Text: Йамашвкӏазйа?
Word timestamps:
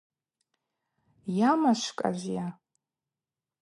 Йамашвкӏазйа? 1.37 2.45